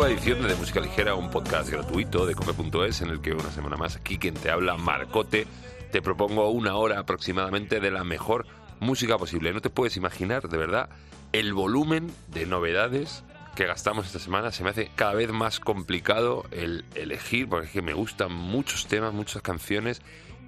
[0.00, 3.50] Nueva edición de, de Música Ligera, un podcast gratuito de cope.es en el que una
[3.50, 5.46] semana más aquí quien te habla, Marcote,
[5.92, 8.46] te propongo una hora aproximadamente de la mejor
[8.78, 9.52] música posible.
[9.52, 10.88] No te puedes imaginar, de verdad,
[11.32, 13.24] el volumen de novedades
[13.54, 14.52] que gastamos esta semana.
[14.52, 18.86] Se me hace cada vez más complicado el elegir, porque es que me gustan muchos
[18.86, 20.00] temas, muchas canciones.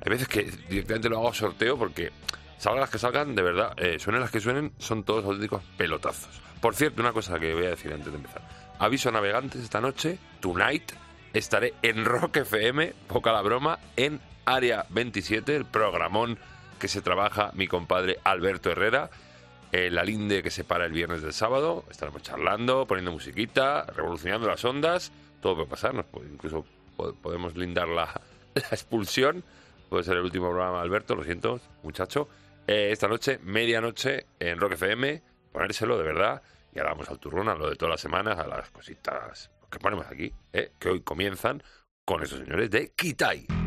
[0.02, 2.10] Hay veces que directamente lo hago a sorteo porque
[2.56, 6.40] salgan las que salgan, de verdad, eh, suenen las que suenen, son todos auténticos pelotazos.
[6.62, 8.61] Por cierto, una cosa que voy a decir antes de empezar.
[8.82, 10.90] Aviso a navegantes esta noche, tonight,
[11.32, 16.36] estaré en Rock FM, poca la broma, en Área 27, el programón
[16.80, 19.08] que se trabaja mi compadre Alberto Herrera,
[19.70, 24.48] en la linde que se para el viernes del sábado, estaremos charlando, poniendo musiquita, revolucionando
[24.48, 26.66] las ondas, todo puede pasar, incluso
[27.22, 28.20] podemos lindar la,
[28.56, 29.44] expulsión,
[29.88, 32.28] puede ser el último programa Alberto, lo siento, muchacho.
[32.66, 36.42] Eh, esta noche, medianoche, en Rock FM, ponérselo de verdad
[36.72, 39.78] y ahora vamos al turrón, a lo de todas las semanas, a las cositas que
[39.78, 40.72] ponemos aquí, ¿eh?
[40.78, 41.62] que hoy comienzan
[42.04, 43.61] con esos señores de Kitai.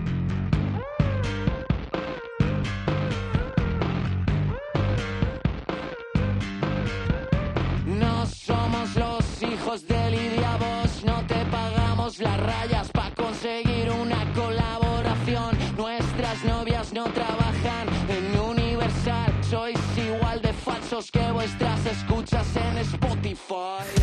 [20.95, 23.94] Falsos que vuestras escuchas en Spotify.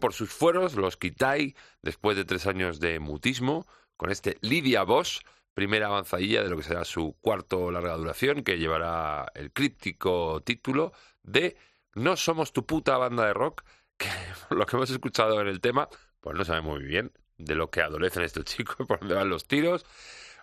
[0.00, 3.66] Por sus fueros los Kitai después de tres años de mutismo
[3.96, 5.20] con este Lidia Bosch,
[5.54, 10.92] primera avanzadilla de lo que será su cuarto larga duración que llevará el críptico título
[11.22, 11.56] de
[11.94, 13.64] No somos tu puta banda de rock,
[13.96, 14.08] que
[14.54, 15.88] lo que hemos escuchado en el tema,
[16.20, 19.46] pues no sabemos muy bien de lo que adolecen estos chicos, por dónde van los
[19.46, 19.84] tiros.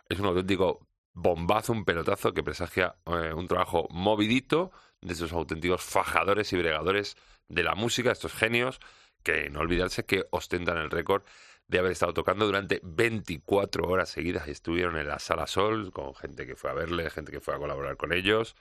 [0.10, 4.72] Es un auténtico bombazo, un pelotazo que presagia eh, un trabajo movidito
[5.02, 7.16] de esos auténticos fajadores y bregadores
[7.48, 8.80] de la música, estos genios
[9.26, 11.24] que no olvidarse que ostentan el récord
[11.68, 14.48] de haber estado tocando durante 24 horas seguidas.
[14.48, 17.58] Estuvieron en la Sala Sol con gente que fue a verle, gente que fue a
[17.58, 18.56] colaborar con ellos.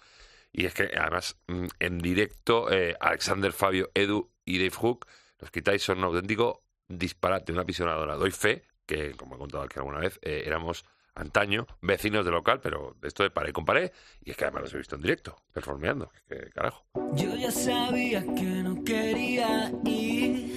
[0.51, 5.07] Y es que además mm, en directo eh, Alexander, Fabio, Edu y Dave Hook,
[5.39, 8.17] los quitáis son un auténtico disparate, una apisonadora.
[8.17, 10.85] Doy fe que, como he contado aquí alguna vez, eh, éramos
[11.15, 13.93] antaño, vecinos de local, pero esto de paré con paré,
[14.25, 16.85] y es que además los he visto en directo, performeando, que carajo.
[17.15, 20.54] Yo ya sabía que no quería ir,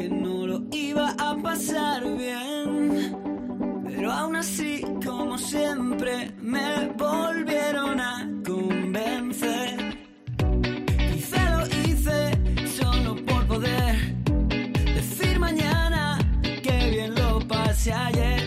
[0.00, 3.14] que no lo iba a pasar bien,
[3.86, 9.76] pero aún así, como siempre, me volvieron a convencer.
[11.12, 12.18] Quizá lo hice
[12.78, 13.94] solo por poder
[14.94, 16.18] decir mañana
[16.62, 18.39] que bien lo pasé ayer.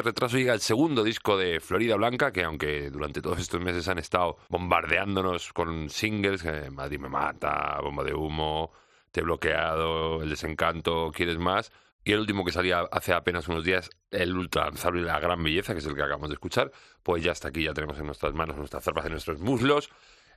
[0.00, 3.86] De retraso llega el segundo disco de Florida Blanca, que aunque durante todos estos meses
[3.86, 8.72] han estado bombardeándonos con singles, eh, Madrid me mata, Bomba de humo,
[9.10, 11.70] Te he bloqueado, El desencanto, ¿Quieres más?
[12.02, 15.74] Y el último que salía hace apenas unos días, el ultra lanzable La Gran Belleza,
[15.74, 16.72] que es el que acabamos de escuchar,
[17.02, 19.90] pues ya está aquí, ya tenemos en nuestras manos, en nuestras zarpas, en nuestros muslos.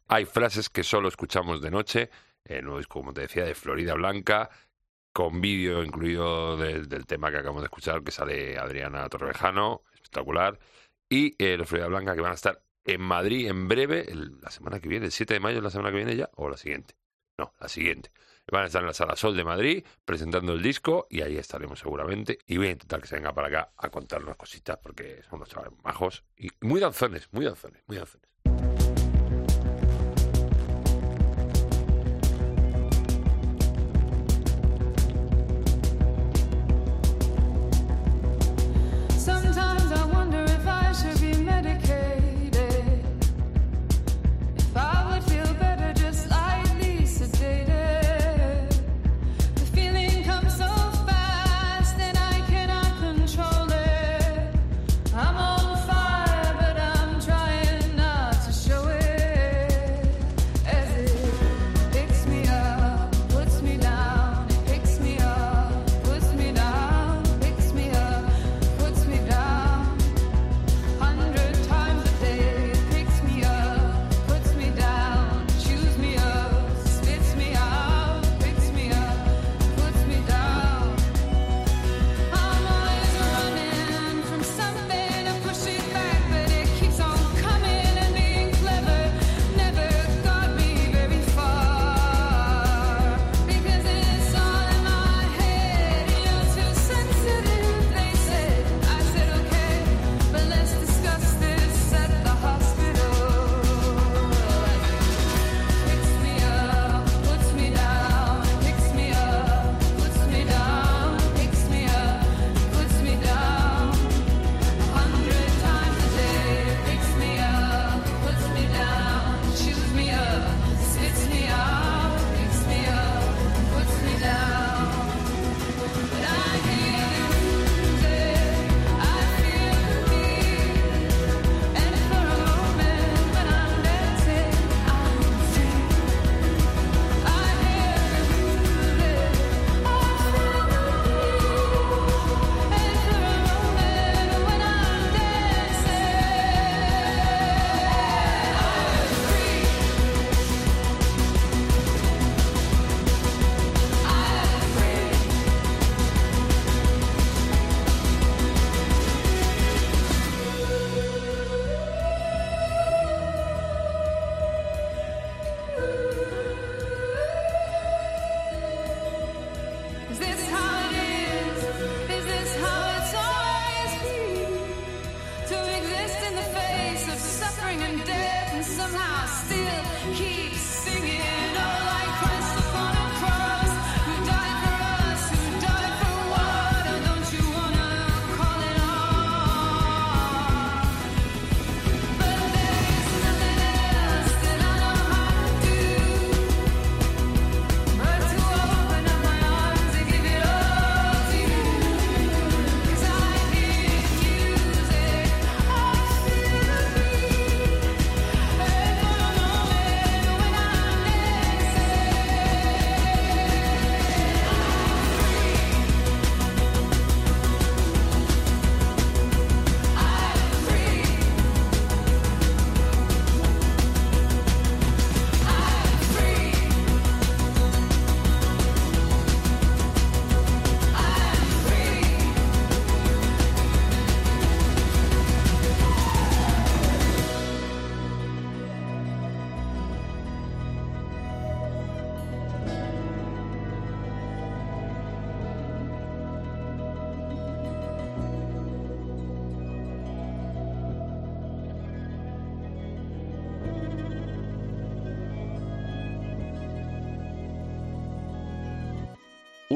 [0.10, 2.10] Hay frases que solo escuchamos de noche,
[2.44, 4.50] el nuevo disco, como te decía, de Florida Blanca,
[5.14, 10.60] con vídeo incluido del, tema que acabamos de escuchar, que sale Adriana Torrevejano, espectacular,
[11.08, 14.06] y eh, los Florida Blanca que van a estar en Madrid en breve,
[14.42, 16.58] la semana que viene, el 7 de mayo, la semana que viene ya, o la
[16.58, 16.96] siguiente.
[17.38, 18.12] No, la siguiente.
[18.52, 21.80] Van a estar en la Sala Sol de Madrid presentando el disco y ahí estaremos
[21.80, 22.40] seguramente.
[22.46, 25.50] Y voy a intentar que se venga para acá a contarnos cositas porque son unos
[25.50, 28.33] chavales majos y muy danzones, muy danzones, muy danzones.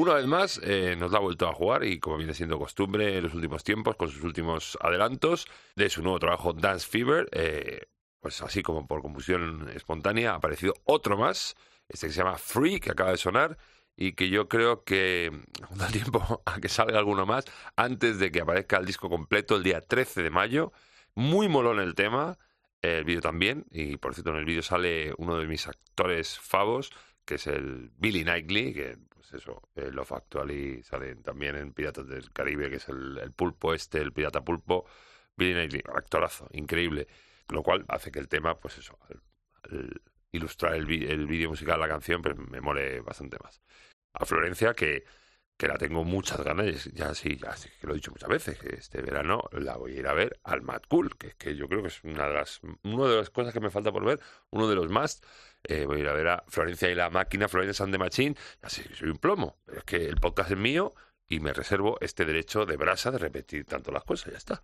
[0.00, 3.18] Una vez más, eh, nos la ha vuelto a jugar y como viene siendo costumbre
[3.18, 7.88] en los últimos tiempos, con sus últimos adelantos de su nuevo trabajo Dance Fever, eh,
[8.20, 11.56] pues así como por confusión espontánea, ha aparecido otro más,
[11.88, 13.58] este que se llama Free, que acaba de sonar
[13.96, 15.32] y que yo creo que
[15.74, 19.64] da tiempo a que salga alguno más antes de que aparezca el disco completo el
[19.64, 20.72] día 13 de mayo.
[21.16, 22.38] Muy molón el tema,
[22.82, 26.92] el vídeo también, y por cierto en el vídeo sale uno de mis actores favos,
[27.24, 32.06] que es el Billy Knightley, que pues eso, eh, Love Actually sale también en Piratas
[32.06, 34.86] del Caribe, que es el, pulpo este, el pirata pulpo.
[35.36, 37.08] Billy Knightley, actorazo, increíble.
[37.48, 40.00] Lo cual hace que el tema, pues eso, al,
[40.32, 43.60] ilustrar el, el vídeo musical, la canción, pues me mole bastante más.
[44.14, 45.04] A Florencia, que,
[45.58, 48.58] que la tengo muchas ganas, ya sí, ya sí, que lo he dicho muchas veces,
[48.58, 51.56] que este verano la voy a ir a ver al Mad Cool, que es que
[51.56, 54.04] yo creo que es una de las, una de las cosas que me falta por
[54.04, 55.20] ver, uno de los más.
[55.64, 58.36] Eh, voy a ir a ver a Florencia y la máquina, Florencia and the Machine,
[58.62, 59.58] así que soy un plomo.
[59.64, 60.94] Pero es que el podcast es mío
[61.26, 64.62] y me reservo este derecho de brasa de repetir tanto las cosas, ya está.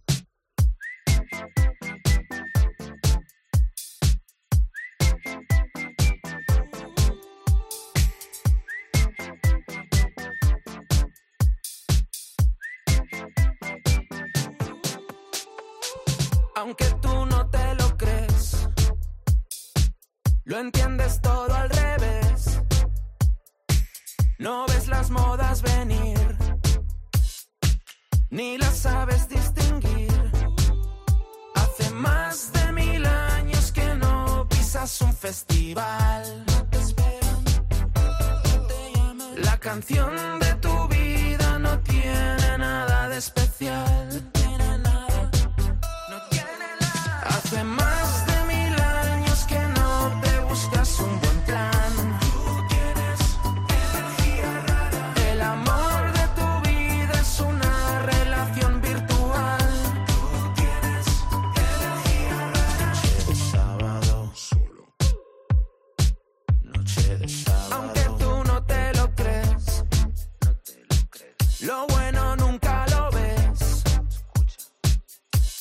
[35.25, 36.45] Festival.
[39.38, 40.43] La canción de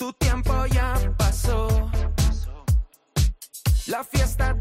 [0.04, 1.90] Tu tiempo ya pasó.
[3.88, 4.54] La fiesta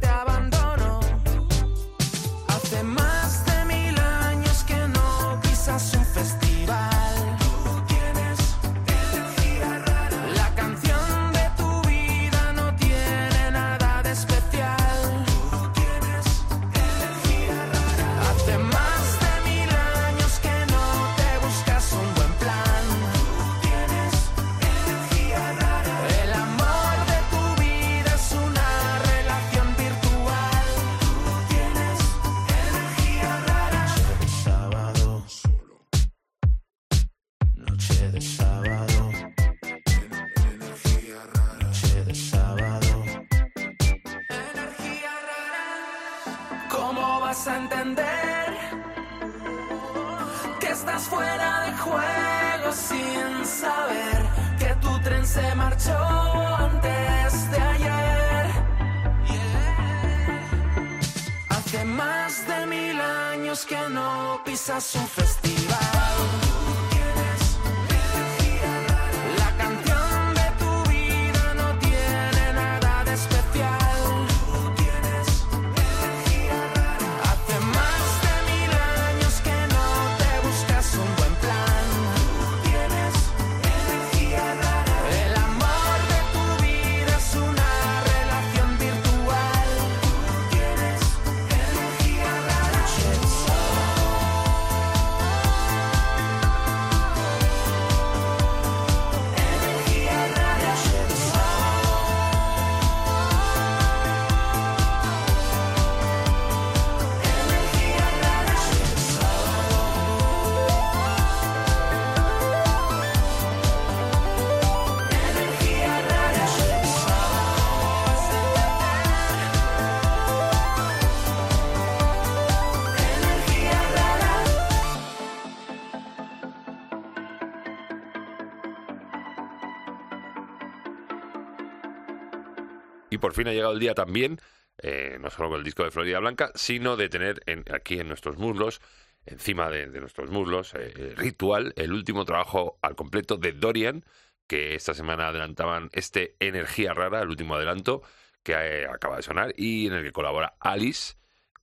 [133.22, 134.40] por fin ha llegado el día también,
[134.78, 138.08] eh, no solo con el disco de Florida Blanca, sino de tener en- aquí en
[138.08, 138.80] nuestros muslos,
[139.24, 144.04] encima de, nuestros muslos, eh, Ritual, el último trabajo al completo de Dorian,
[144.48, 148.02] que esta semana adelantaban este Energía Rara, el último adelanto,
[148.42, 151.14] que eh, acaba de sonar, y en el que colabora Alice,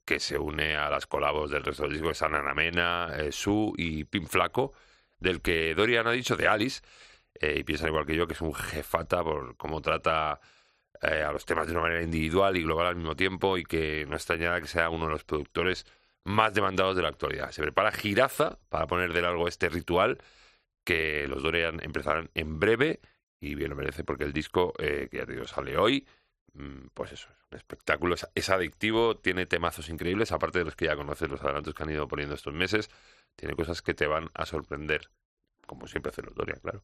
[0.06, 3.34] que se une a las colabos del resto del disco, que están Ana Mena, eh,
[3.34, 4.72] Su y Pim Flaco,
[5.20, 6.80] del que Dorian ha dicho de Alice,
[7.42, 10.40] eh, y piensan igual que yo, que es un jefata por cómo trata
[11.02, 14.06] eh, a los temas de una manera individual y global al mismo tiempo, y que
[14.08, 15.86] no extrañará que sea uno de los productores
[16.26, 17.52] más demandados de la actualidad.
[17.52, 20.20] Se prepara Giraza para poner de largo este ritual
[20.84, 23.00] que los Dorian empezarán en breve
[23.40, 26.08] y bien lo merece porque el disco, eh, que ya sale hoy,
[26.54, 30.76] mm, pues eso, es un espectáculo, es, es adictivo, tiene temazos increíbles, aparte de los
[30.76, 32.90] que ya conoces, los adelantos que han ido poniendo estos meses,
[33.36, 35.10] tiene cosas que te van a sorprender,
[35.66, 36.84] como siempre hacen los Dorian, claro.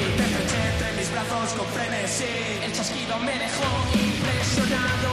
[1.29, 2.59] con frenesí.
[2.63, 5.10] El chasquido me dejó impresionado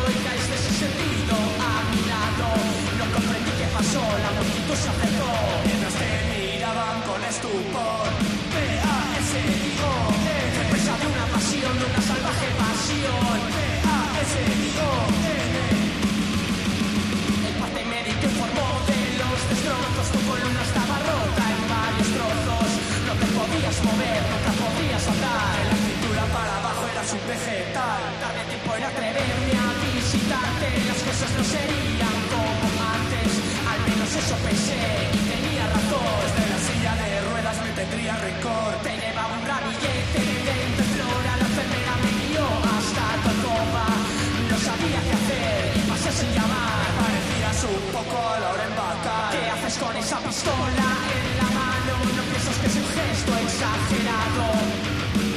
[50.49, 51.93] pistola en la mano?
[52.17, 54.47] No piensas que es un gesto exagerado.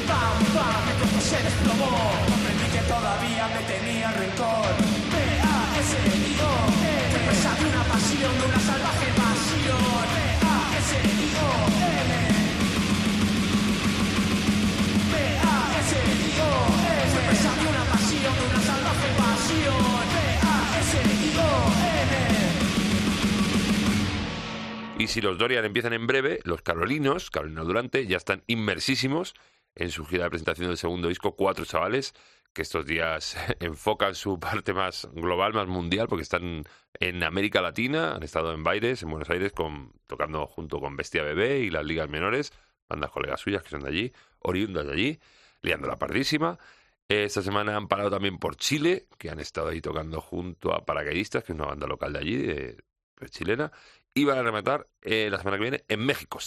[0.08, 1.92] Pam, pam, mi cuerpo se desplomó.
[2.30, 4.72] Comprendí que todavía me tenía rencor.
[5.12, 6.54] P-A-S-I-O.
[7.12, 10.04] Fui presa de una pasión, de una salvaje pasión.
[10.16, 12.12] P-A-S-I-O-N.
[15.12, 16.52] P-A-S-I-O.
[17.12, 20.02] Fui presa de una pasión, de una salvaje pasión.
[20.16, 21.81] P-A-S-I-O-N.
[25.02, 29.34] Y si los Dorian empiezan en breve, los carolinos, Carolina Durante, ya están inmersísimos
[29.74, 32.14] en su gira de presentación del segundo disco, Cuatro Chavales,
[32.54, 36.66] que estos días enfocan su parte más global, más mundial, porque están
[37.00, 41.24] en América Latina, han estado en Baires, en Buenos Aires, con, tocando junto con Bestia
[41.24, 42.54] Bebé y las ligas menores,
[42.88, 45.20] bandas colegas suyas que son de allí, oriundas de allí,
[45.64, 46.60] liando la pardísima.
[47.10, 51.44] Esta semana han parado también por Chile, que han estado ahí tocando junto a Paracaidistas,
[51.44, 52.78] que es una banda local de allí, de,
[53.20, 53.72] de chilena,
[54.14, 56.40] y van a rematar eh, la semana que viene en México.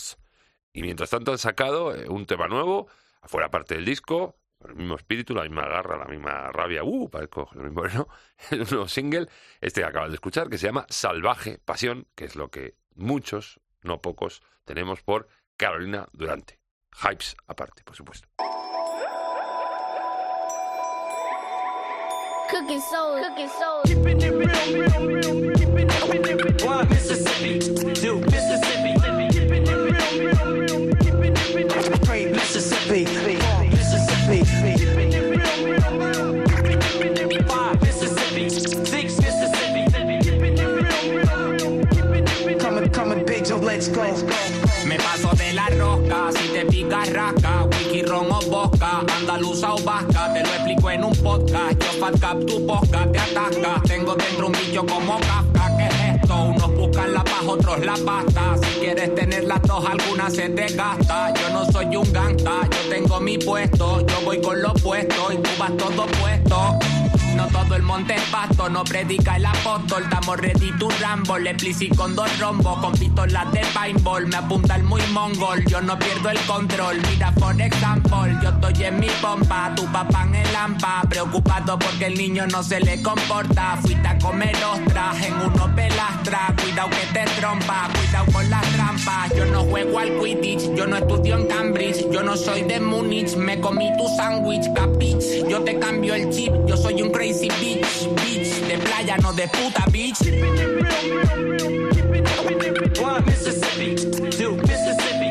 [0.73, 2.89] Y mientras tanto han sacado eh, un tema nuevo,
[3.21, 7.49] afuera parte del disco, el mismo espíritu, la misma garra, la misma rabia, uh, parezco
[7.53, 8.09] lo mismo, ¿no?
[8.51, 9.29] El nuevo single,
[9.61, 13.61] este que acabas de escuchar, que se llama Salvaje Pasión, que es lo que muchos,
[13.83, 16.59] no pocos, tenemos por Carolina Durante.
[17.03, 18.29] Hypes aparte, por supuesto.
[22.51, 23.83] Cooking soul, cooking soul.
[23.85, 25.55] Keeping it real, real, real.
[25.55, 26.85] Keeping it real.
[26.87, 27.59] Mississippi?
[28.01, 28.93] Do Mississippi?
[29.31, 30.85] Keeping real, real, real.
[32.15, 32.31] Real.
[32.33, 33.05] Mississippi.
[33.05, 33.05] Mississippi.
[34.77, 36.45] Keeping it real, real, real.
[36.47, 37.45] Keeping it real.
[37.45, 38.51] Five Mississippi.
[38.51, 39.83] Six Mississippi.
[39.93, 40.95] Keeping it real, real,
[43.25, 44.03] bitch, let's go.
[44.87, 45.67] Me paso de la
[46.33, 50.14] si te pica raca, wiki ron o boca, andaluza o vasca.
[52.05, 56.35] Fat cap tu posca, te atasca, tengo dentro un bicho como Kafka, ¿qué es esto?
[56.35, 60.67] Unos buscan la paz, otros la pasta, si quieres tener las dos, alguna se te
[60.75, 65.33] gasta, yo no soy un gangsta, yo tengo mi puesto, yo voy con lo puesto
[65.33, 66.94] y tú vas todo puesto.
[67.55, 70.03] Todo el monte es pasto, no predica el apóstol.
[70.03, 74.27] Estamos ready to rumble, explicit con dos rombos, con pistolas de paintball.
[74.27, 77.01] Me apunta el muy mongol, yo no pierdo el control.
[77.13, 81.03] Mira, por example, yo estoy en mi pompa, tu papá en el ampa.
[81.09, 83.79] Preocupado porque el niño no se le comporta.
[83.81, 86.61] Fuiste a comer ostras en unos pelastras.
[86.61, 89.33] Cuidado que te trompa, cuidado con las trampas.
[89.37, 92.11] Yo no juego al Quidditch, yo no estudio en Cambridge.
[92.11, 95.47] Yo no soy de Múnich, me comí tu sándwich, capich.
[95.49, 98.09] Yo te cambio el chip, yo soy un crazy bitch.
[98.17, 100.21] Bitch, de playa, no de puta bitch.
[103.01, 103.95] One Mississippi,
[104.31, 105.29] two Mississippi,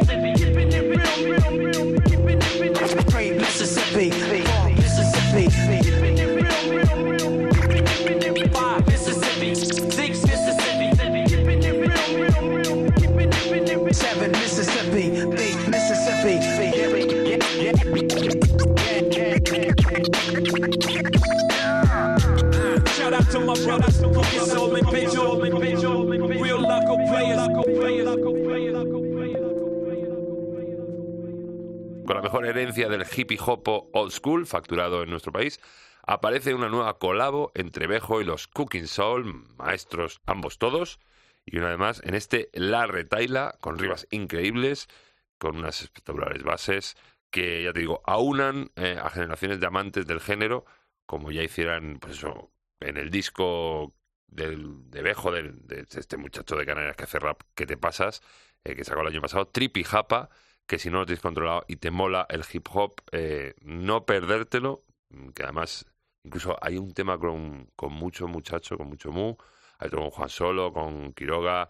[3.09, 4.09] three Mississippi,
[4.41, 5.51] four Mississippi,
[8.51, 10.89] five Mississippi, six Mississippi,
[13.93, 15.03] seven Mississippi,
[15.41, 16.52] eight Mississippi.
[32.05, 35.59] Con la mejor herencia del hippie hopo old school facturado en nuestro país,
[36.03, 40.99] aparece una nueva colabo entre Bejo y los Cooking Soul, maestros ambos todos,
[41.43, 44.87] y una más en este La Retaila, con ribas increíbles,
[45.39, 46.95] con unas espectaculares bases
[47.31, 50.65] que, ya te digo, aunan eh, a generaciones de amantes del género,
[51.07, 52.52] como ya hicieran, pues eso,
[52.83, 53.93] en el disco
[54.27, 58.21] del, de Bejo, del- de, este muchacho de Canarias que hace rap que te pasas,
[58.63, 60.29] eh, que sacó el año pasado, Trippy Japa,
[60.67, 64.85] que si no lo tienes controlado y te mola el hip hop, eh, no perdértelo,
[65.09, 65.85] mm, que además
[66.23, 69.35] incluso hay un tema con, con mucho muchacho, con mucho mu,
[69.79, 71.67] hay otro con Juan Solo, con Quiroga,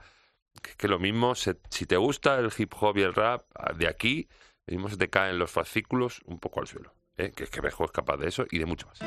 [0.61, 3.43] que es que lo mismo, se- si te gusta el hip hop y el rap,
[3.55, 4.27] ah, de aquí
[4.67, 7.31] mismo se te caen los fascículos un poco al suelo, ¿eh?
[7.35, 8.99] que es que Bejo es capaz de eso y de mucho más.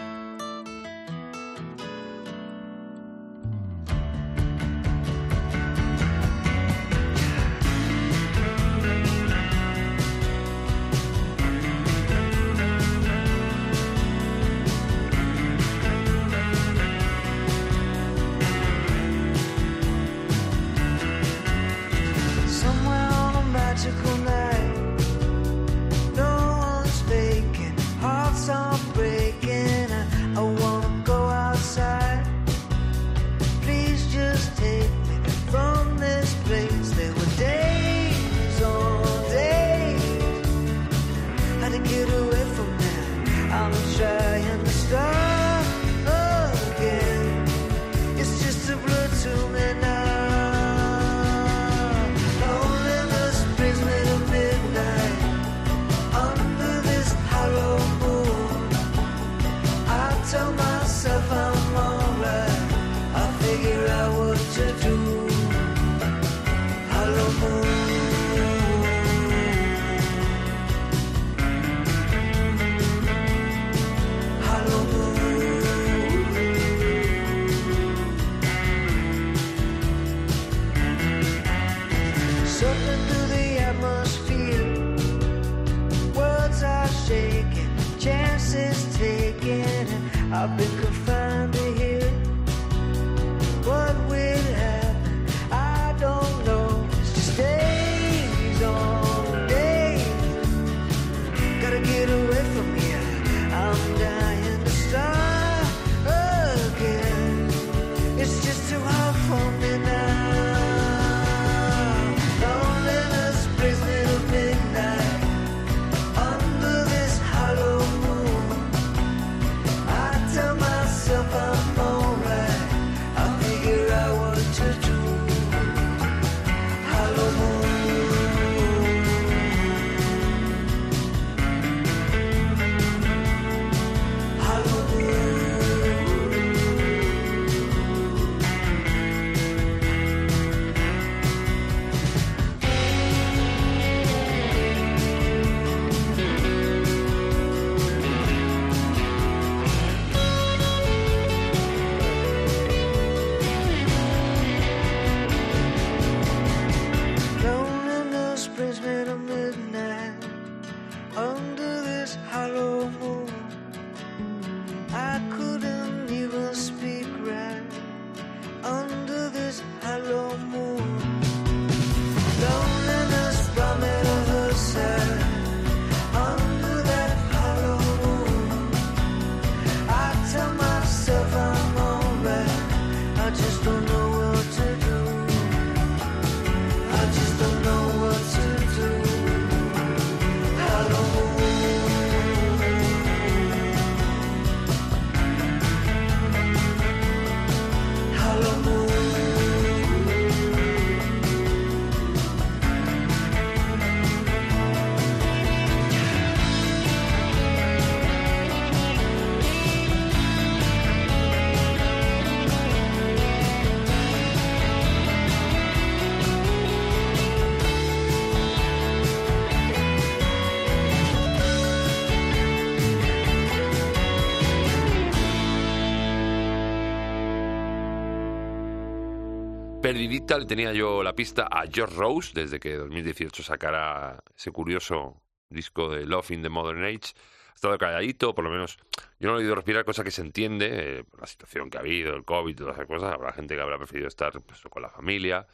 [230.17, 235.91] Le tenía yo la pista a George Rose desde que 2018 sacara ese curioso disco
[235.91, 237.13] de Love in the Modern Age.
[237.51, 238.79] Ha estado calladito, por lo menos
[239.21, 242.15] yo no he oído respirar, cosa que se entiende, eh, la situación que ha habido,
[242.15, 243.13] el COVID, todas esas cosas.
[243.13, 245.47] Habrá gente que habrá preferido estar pues, con la familia,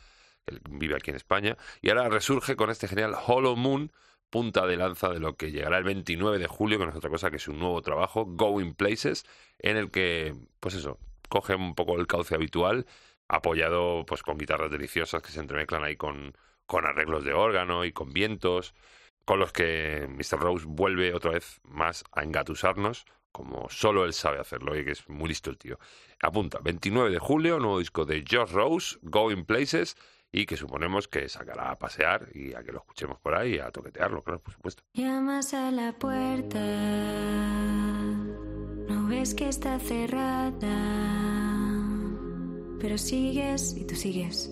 [0.46, 1.56] que vive aquí en España.
[1.80, 3.90] Y ahora resurge con este genial Hollow Moon,
[4.30, 7.10] punta de lanza de lo que llegará el 29 de julio, que no es otra
[7.10, 9.24] cosa que es un nuevo trabajo, Going Places,
[9.58, 12.86] en el que, pues eso, coge un poco el cauce habitual,
[13.32, 17.92] apoyado pues con guitarras deliciosas que se entremezclan ahí con, con arreglos de órgano y
[17.92, 18.74] con vientos,
[19.24, 20.38] con los que Mr.
[20.38, 25.08] Rose vuelve otra vez más a engatusarnos, como solo él sabe hacerlo, y que es
[25.08, 25.78] muy listo el tío.
[26.20, 29.96] Apunta, 29 de julio, nuevo disco de George Rose, Going Places,
[30.30, 33.70] y que suponemos que sacará a pasear y a que lo escuchemos por ahí, a
[33.70, 34.82] toquetearlo, claro, por supuesto.
[34.92, 36.58] Llamas a la puerta,
[38.88, 41.51] no ves que está cerrada,
[42.82, 44.50] pero sigues y tú sigues.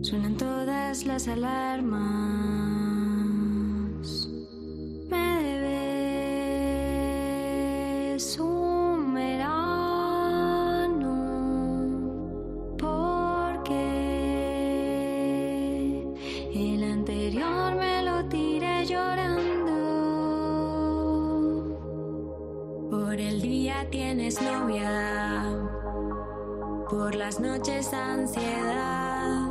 [0.00, 2.00] Suenan todas las alarmas.
[5.10, 5.42] Me
[8.14, 9.58] debes un verano
[12.78, 13.82] porque
[16.54, 19.74] el anterior me lo tiré llorando.
[22.90, 25.45] Por el día tienes novia,
[27.06, 29.46] por las noches ansiedad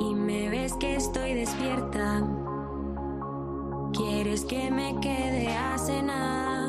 [0.00, 2.26] y me ves que estoy despierta.
[3.92, 6.65] Quieres que me quede a cenar.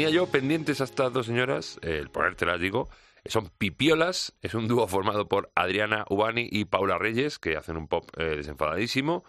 [0.00, 2.88] Tenía yo pendientes a estas dos señoras, eh, el ponértelas digo.
[3.26, 7.86] Son Pipiolas, es un dúo formado por Adriana Ubani y Paula Reyes, que hacen un
[7.86, 9.24] pop eh, desenfadadísimo.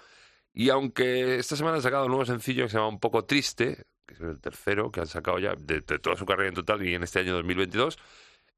[0.53, 3.83] Y aunque esta semana han sacado un nuevo sencillo que se llama Un poco triste,
[4.05, 6.95] que es el tercero que han sacado ya de, toda su carrera en total y
[6.95, 7.99] en este año 2022,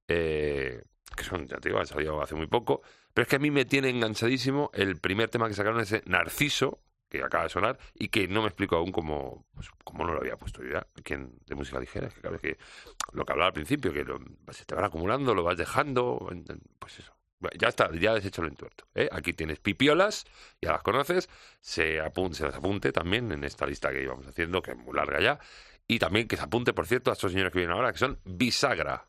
[0.08, 0.84] eh,
[1.17, 2.84] que son, ya te digo, han salido hace muy poco.
[3.15, 6.80] Pero es que a mí me tiene enganchadísimo el primer tema que sacaron, ese Narciso,
[7.19, 10.19] que acaba de sonar y que no me explico aún cómo, pues, cómo no lo
[10.19, 12.58] había puesto yo ya, quien de música ligera, que claro, que
[13.12, 14.19] lo que hablaba al principio, que lo-
[14.52, 17.15] se te van acumulando, lo vas dejando, en- en- pues eso.
[17.60, 18.86] Ya está, ya has hecho el entuerto.
[18.95, 19.10] ¿eh?
[19.12, 20.26] Aquí tienes pipiolas,
[20.62, 24.62] ya las conoces, se, apun- se las apunte también en esta lista que íbamos haciendo,
[24.62, 25.39] que es muy larga ya,
[25.88, 28.19] y también que se apunte, por cierto, a estos señores que vienen ahora, que son
[28.26, 29.06] bisagra.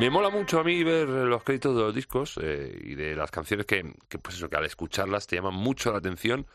[0.00, 3.30] Me mola mucho a mí ver los créditos de los discos eh, y de las
[3.30, 3.84] canciones que,
[4.22, 6.46] pues eso, que al escucharlas te llaman mucho la atención,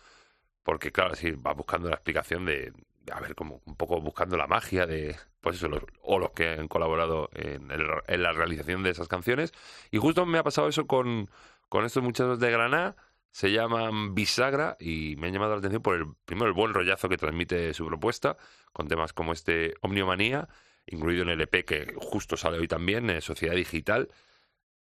[0.64, 2.74] porque claro, así vas buscando la explicación de,
[3.12, 6.50] a ver, como un poco buscando la magia de, pues eso, los, o los que
[6.50, 9.54] han colaborado en, el- la realización de esas canciones.
[9.92, 11.30] Y justo me ha pasado eso con,
[11.70, 12.96] con estos muchachos de Granada,
[13.30, 17.10] se llaman Bisagra y me han llamado la atención por el, primero, el buen rollazo
[17.10, 18.38] que transmite su propuesta,
[18.74, 20.48] con temas como este Omniomanía,
[20.88, 24.10] incluido en el EP que justo sale hoy también, eh, Sociedad Digital.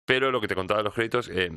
[0.04, 1.50] Pero lo que te contaba de los créditos, eh,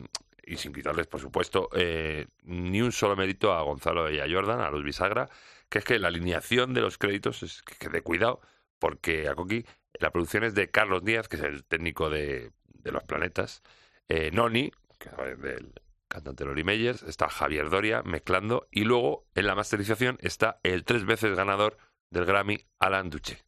[0.45, 4.61] y sin quitarles, por supuesto, eh, ni un solo mérito a Gonzalo y a Jordan,
[4.61, 5.29] a los Bisagra,
[5.69, 8.41] que es que la alineación de los créditos es que, de cuidado,
[8.79, 9.65] porque aquí
[9.99, 13.63] la producción es de Carlos Díaz, que es el técnico de, de los planetas,
[14.07, 15.73] eh, Noni, que es del
[16.07, 21.05] cantante Lori Meyers, está Javier Doria mezclando y luego en la masterización está el tres
[21.05, 21.77] veces ganador
[22.11, 23.43] del Grammy Alan Duche.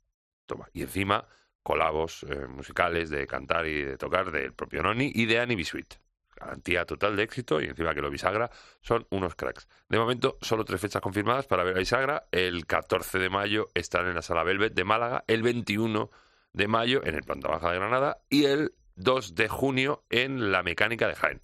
[0.48, 1.28] Toma, y encima
[1.62, 5.96] colabos eh, musicales de cantar y de tocar del propio Noni y de Annie Bisuit.
[6.34, 9.68] Garantía total de éxito y encima que los Bisagra son unos cracks.
[9.90, 12.28] De momento, solo tres fechas confirmadas para ver a Bisagra.
[12.32, 16.10] El 14 de mayo están en la Sala Velvet de Málaga, el 21
[16.54, 20.64] de mayo en el Planta Baja de Granada y el 2 de junio en la
[20.64, 21.42] Mecánica de Jaén.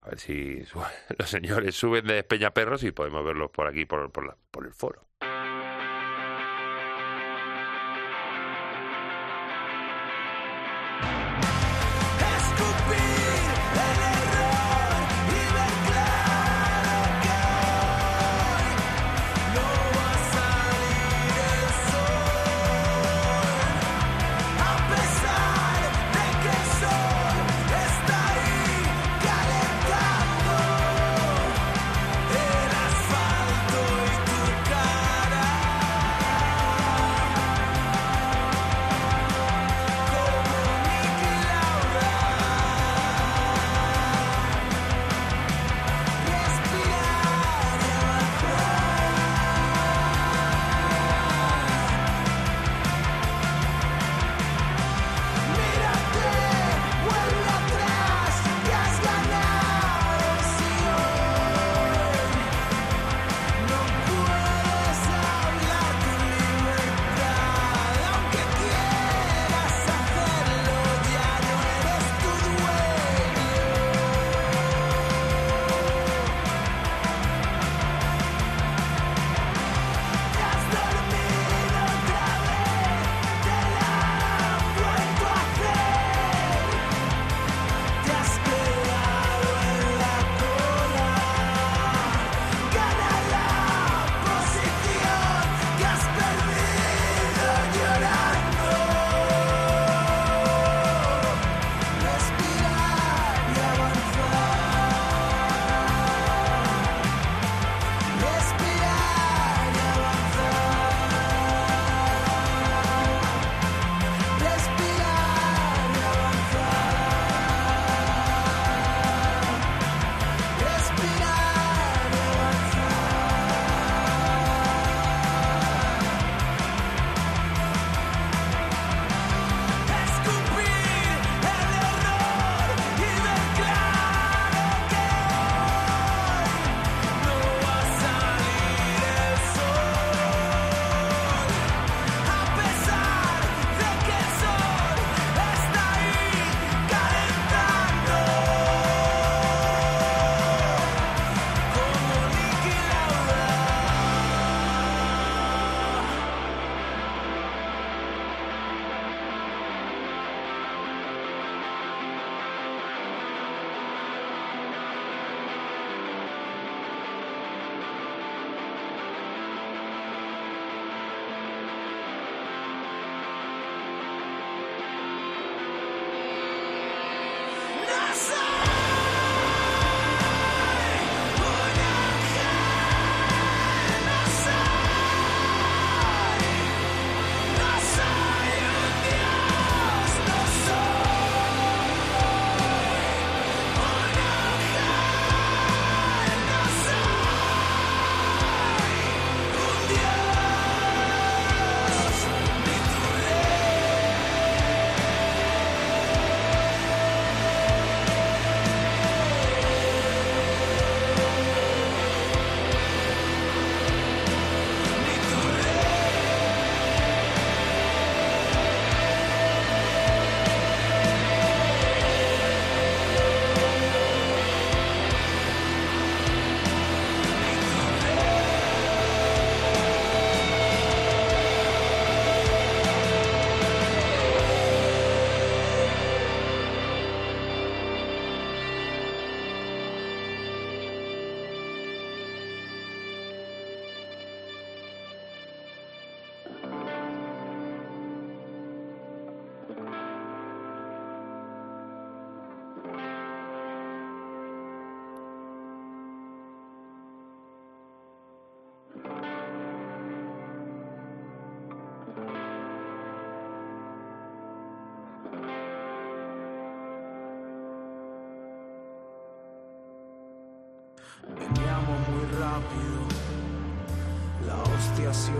[0.00, 0.64] A ver si
[1.18, 4.10] los señores suben de Peñaperros y podemos verlos por aquí, por
[4.64, 5.11] el foro.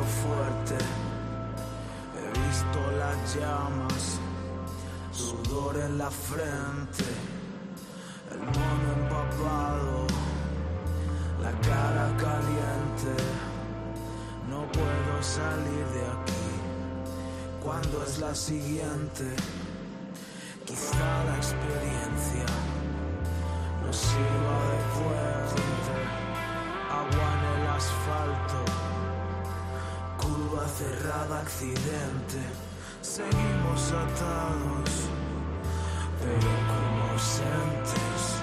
[0.02, 0.76] Fuerte.
[2.16, 4.18] He visto las llamas,
[5.12, 7.04] sudor en la frente,
[8.32, 10.06] el mono empapado,
[11.42, 13.22] la cara caliente.
[14.50, 16.32] No puedo salir de aquí.
[17.62, 19.24] ¿Cuándo es la siguiente?
[20.66, 22.46] Quizá la experiencia
[23.82, 25.62] nos sirva de puente.
[26.90, 28.58] Agua en el asfalto,
[30.62, 32.38] curva cerrada, accidente.
[33.00, 35.08] Seguimos atados,
[36.20, 38.42] pero como ausentes.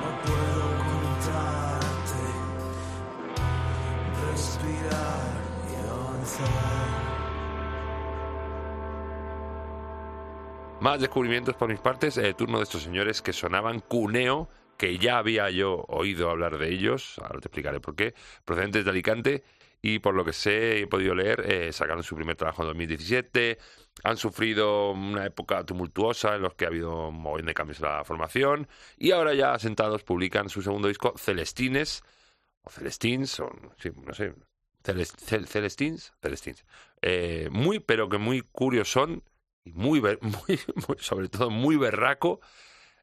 [0.00, 2.22] No puedo contarte,
[4.30, 5.28] respirar
[5.70, 6.98] y avanzar.
[10.80, 15.18] Más descubrimientos por mis partes, eh, turno de estos señores que sonaban cuneo, que ya
[15.18, 18.14] había yo oído hablar de ellos, ahora te explicaré por qué,
[18.44, 19.44] procedentes de Alicante,
[19.80, 23.58] y por lo que sé he podido leer, eh, sacaron su primer trabajo en 2017,
[24.04, 27.86] han sufrido una época tumultuosa en los que ha habido un montón de cambios en
[27.86, 32.02] la formación, y ahora ya asentados publican su segundo disco, Celestines,
[32.62, 34.34] o Celestines, o sí, no sé,
[34.84, 36.64] Celes- Cel- Celestines, Celestines.
[37.02, 39.22] Eh, muy, pero que muy curiosón,
[39.64, 42.40] y muy, muy- sobre todo muy berraco,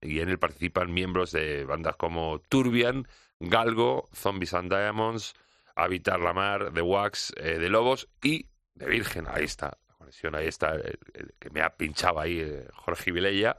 [0.02, 3.08] y en él participan miembros de bandas como Turbian,
[3.40, 5.34] Galgo, Zombies and Diamonds,
[5.76, 8.48] Habitar la Mar, The Wax, eh, The Lobos y
[8.78, 9.26] The Virgen.
[9.28, 13.12] Ahí está, la conexión, ahí está, el, el que me ha pinchado ahí eh, Jorge
[13.12, 13.58] Vilella,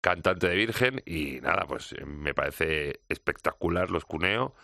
[0.00, 4.54] cantante de Virgen, y nada, pues eh, me parece espectacular los cuneo.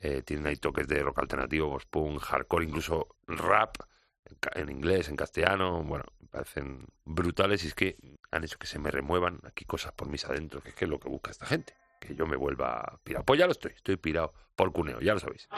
[0.00, 3.76] Eh, tienen ahí toques de rock alternativo, post-punk, hardcore, incluso rap
[4.24, 5.84] en, en inglés, en castellano.
[5.84, 7.96] Bueno, me parecen brutales y es que
[8.32, 10.90] han hecho que se me remuevan aquí cosas por mis adentros, que es que es
[10.90, 11.74] lo que busca esta gente.
[12.00, 13.24] Que yo me vuelva pirado.
[13.24, 15.48] Pues ya lo estoy, estoy pirado por cuneo, ya lo sabéis.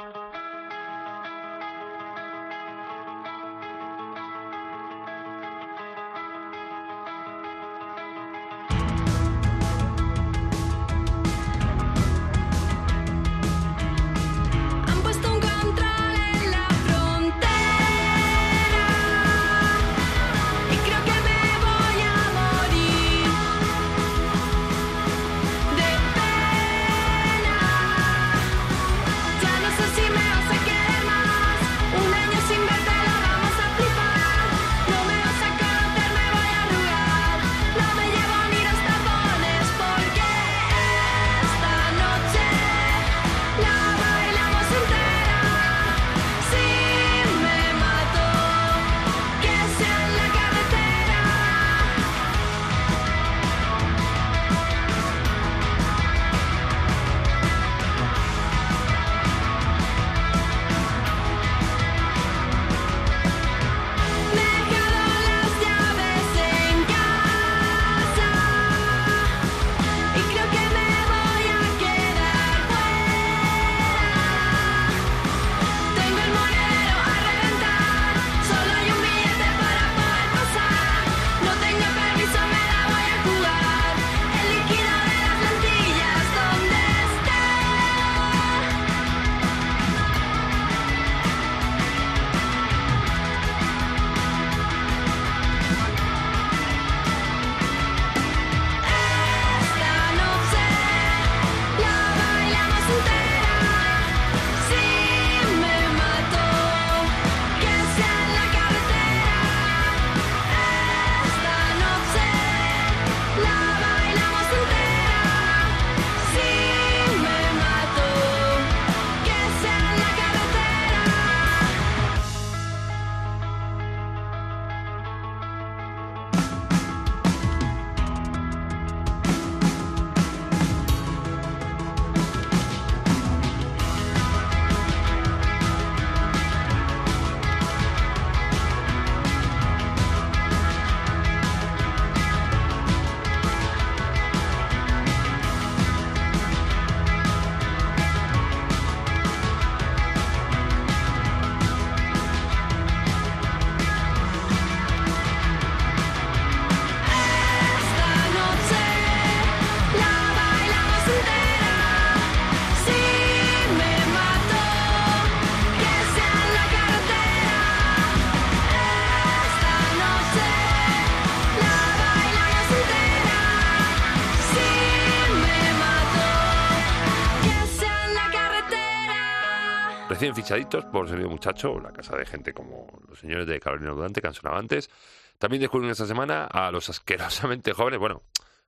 [180.35, 184.20] Recién fichaditos por Sonido Muchacho, la casa de gente como los señores de Carolina Durante
[184.20, 184.91] que han sonado antes.
[185.39, 188.22] También descubrimos esta semana a los asquerosamente jóvenes, bueno,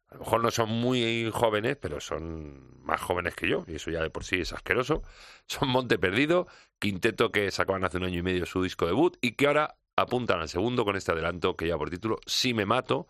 [0.09, 3.91] a lo mejor no son muy jóvenes, pero son más jóvenes que yo, y eso
[3.91, 5.03] ya de por sí es asqueroso.
[5.47, 6.47] Son Monte Perdido,
[6.79, 10.41] quinteto que sacaban hace un año y medio su disco debut y que ahora apuntan
[10.41, 13.09] al segundo con este adelanto que lleva por título Si me mato,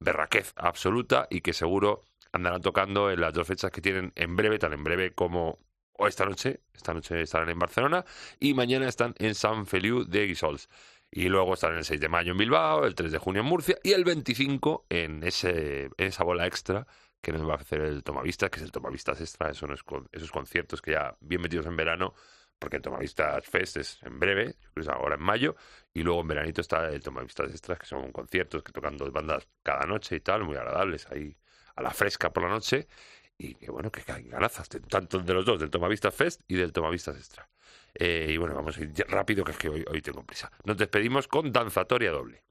[0.00, 4.58] berraquez absoluta y que seguro andarán tocando en las dos fechas que tienen en breve,
[4.58, 5.58] tan en breve como
[6.06, 8.04] esta noche, esta noche estarán en Barcelona
[8.38, 10.68] y mañana están en San Feliu de Guisols.
[11.10, 13.76] Y luego estarán el 6 de mayo en Bilbao, el 3 de junio en Murcia
[13.82, 16.86] y el 25 en, ese, en esa bola extra
[17.22, 19.70] que nos va a hacer el Tomavistas, que es el Tomavistas Extra, esos,
[20.10, 22.14] esos conciertos que ya bien metidos en verano,
[22.58, 25.54] porque el Tomavistas Fest es en breve, es ahora en mayo,
[25.94, 29.46] y luego en veranito está el Tomavistas Extras, que son conciertos que tocan dos bandas
[29.62, 31.36] cada noche y tal, muy agradables, ahí
[31.76, 32.88] a la fresca por la noche,
[33.42, 36.72] y que bueno, que hay ganazas, tanto de los dos, del Tomavistas Fest y del
[36.72, 37.48] Tomavistas Extra.
[37.94, 40.50] Eh, y bueno, vamos a ir rápido, que es que hoy tengo prisa.
[40.64, 42.42] Nos despedimos con Danzatoria Doble.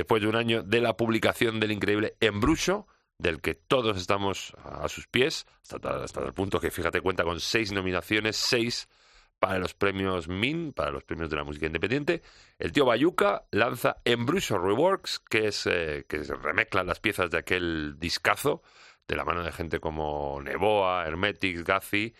[0.00, 2.86] Después de un año de la publicación del increíble Embrucho,
[3.18, 7.38] del que todos estamos a sus pies, hasta, hasta el punto que, fíjate, cuenta con
[7.38, 8.88] seis nominaciones, seis
[9.38, 12.22] para los premios MIN, para los premios de la música independiente.
[12.58, 17.36] El tío Bayuca lanza Embrucho Reworks, que es eh, que se remezclan las piezas de
[17.36, 18.62] aquel discazo,
[19.06, 22.14] de la mano de gente como Neboa, Hermetics, Gazi,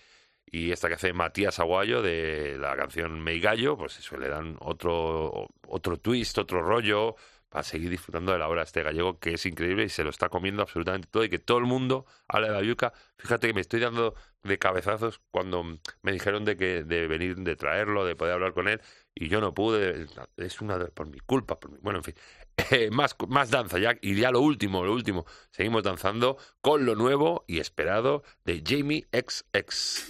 [0.44, 5.48] y esta que hace Matías Aguayo de la canción Meigallo, pues eso le dan otro,
[5.66, 7.16] otro twist, otro rollo,
[7.50, 10.30] para seguir disfrutando de la obra este gallego que es increíble y se lo está
[10.30, 12.92] comiendo absolutamente todo y que todo el mundo habla de Bayuca.
[13.18, 15.62] Fíjate que me estoy dando de cabezazos cuando
[16.02, 18.80] me dijeron de que de venir, de traerlo, de poder hablar con él
[19.14, 20.06] y yo no pude.
[20.38, 22.14] Es una de, por mi culpa, por mi- bueno, en fin.
[22.72, 25.24] Eh, más, más danza ya y ya lo último, lo último.
[25.50, 30.04] Seguimos danzando con lo nuevo y esperado de Jamie XX.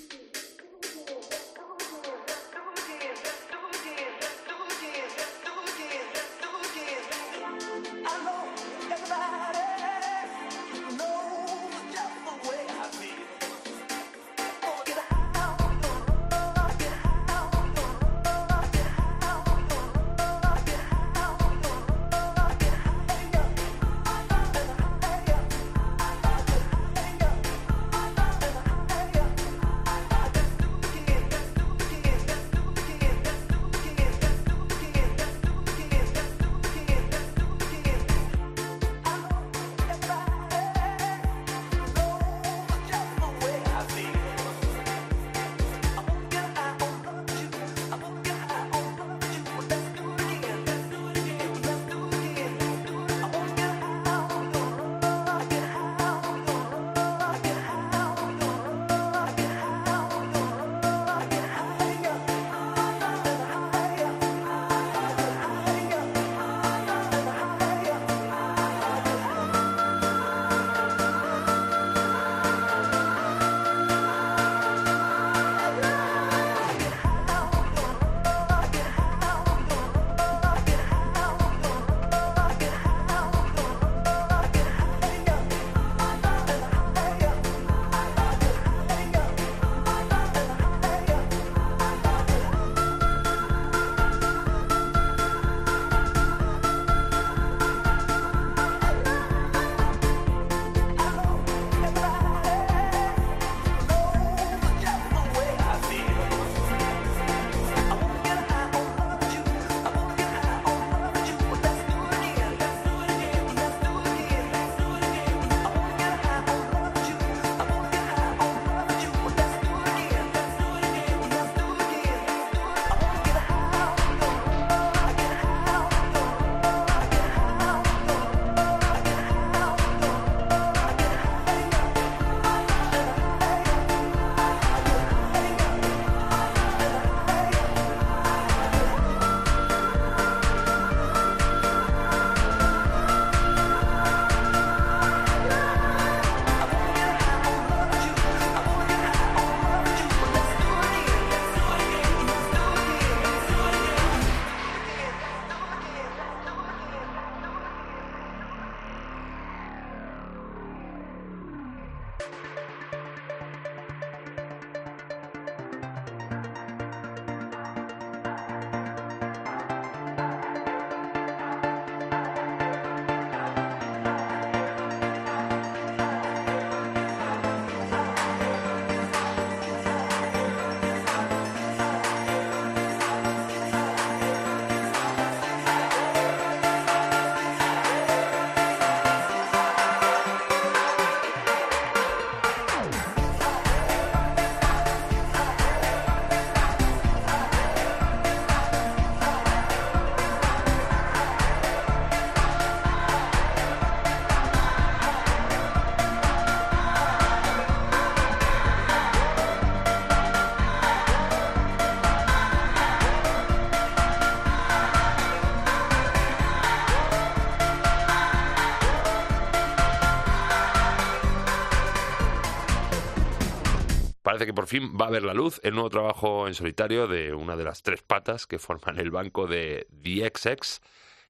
[224.46, 227.56] Que por fin va a ver la luz el nuevo trabajo en solitario de una
[227.56, 230.80] de las tres patas que forman el banco de The XX.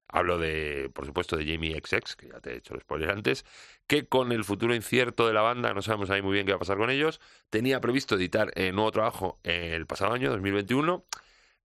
[0.06, 3.44] Hablo de, por supuesto, de Jamie XX, que ya te he hecho el spoiler antes,
[3.86, 6.56] que con el futuro incierto de la banda, no sabemos ahí muy bien qué va
[6.56, 11.04] a pasar con ellos, tenía previsto editar el nuevo trabajo el pasado año, 2021.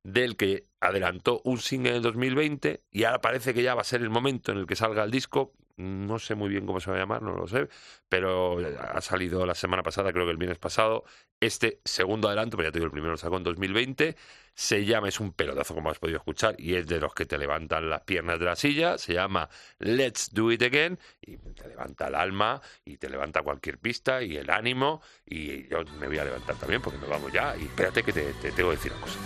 [0.04, 4.02] del que adelantó un single en 2020 y ahora parece que ya va a ser
[4.02, 5.54] el momento en el que salga el disco.
[5.78, 7.68] No sé muy bien cómo se va a llamar, no lo sé,
[8.08, 11.04] pero ha salido la semana pasada, creo que el viernes pasado,
[11.42, 14.16] este segundo adelanto, pero ya te digo, el primero lo sacó en 2020.
[14.54, 17.38] Se llama, es un pelotazo como has podido escuchar, y es de los que te
[17.38, 18.98] levantan las piernas de la silla.
[18.98, 19.50] Se llama
[19.80, 24.38] Let's Do It Again, y te levanta el alma, y te levanta cualquier pista, y
[24.38, 28.02] el ánimo, y yo me voy a levantar también, porque nos vamos ya, y espérate
[28.02, 29.20] que te, te tengo que decir una cosa.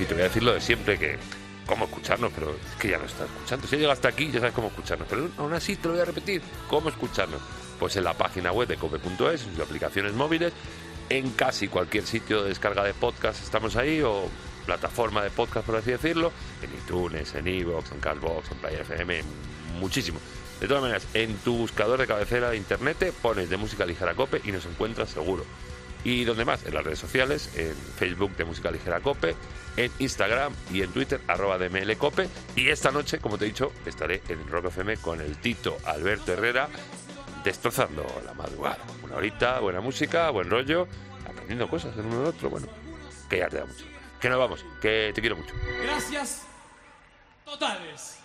[0.00, 1.18] Y te voy a decir lo de siempre, que
[1.66, 3.66] cómo escucharnos, pero es que ya no estás escuchando.
[3.66, 6.06] Si llega hasta aquí, ya sabes cómo escucharnos, pero aún así te lo voy a
[6.06, 7.40] repetir, cómo escucharnos.
[7.78, 10.52] Pues en la página web de cope.es, en sus aplicaciones móviles,
[11.10, 14.28] en casi cualquier sitio de descarga de podcast estamos ahí, o
[14.66, 16.32] plataforma de podcast, por así decirlo,
[16.62, 19.22] en iTunes, en Evox, en Castbox, en Player FM,
[19.78, 20.20] muchísimo.
[20.60, 24.14] De todas maneras, en tu buscador de cabecera de internet te pones de música ligera
[24.14, 25.44] cope y nos encuentras seguro.
[26.08, 26.64] ¿Y donde más?
[26.64, 29.36] En las redes sociales, en Facebook de Música Ligera Cope,
[29.76, 32.30] en Instagram y en Twitter, arroba de Cope.
[32.56, 36.32] Y esta noche, como te he dicho, estaré en Rock FM con el Tito Alberto
[36.32, 36.70] Herrera,
[37.44, 38.78] destrozando la madrugada.
[39.02, 40.88] Una horita, buena música, buen rollo,
[41.28, 42.48] aprendiendo cosas en uno del otro.
[42.48, 42.68] Bueno,
[43.28, 43.84] que ya te da mucho.
[44.18, 45.52] Que nos vamos, que te quiero mucho.
[45.82, 46.46] Gracias
[47.44, 48.18] totales.